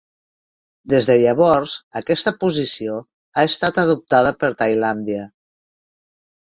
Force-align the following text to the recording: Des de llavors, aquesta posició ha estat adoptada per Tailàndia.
Des 0.93 1.09
de 1.09 1.17
llavors, 1.23 1.75
aquesta 2.01 2.33
posició 2.45 2.97
ha 3.43 3.47
estat 3.53 3.81
adoptada 3.87 4.35
per 4.43 4.55
Tailàndia. 4.65 5.33